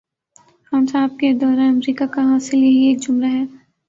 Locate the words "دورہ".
1.33-1.67